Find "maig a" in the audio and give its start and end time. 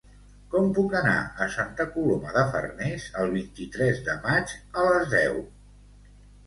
4.27-4.89